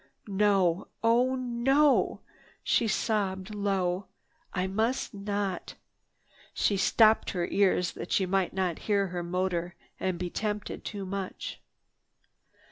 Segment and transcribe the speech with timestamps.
[0.25, 2.21] "No, oh no!"
[2.63, 4.07] she sobbed low.
[4.51, 5.75] "I must not!"
[6.55, 11.05] She stopped her ears that she might not hear her motor and be tempted too
[11.05, 11.61] much.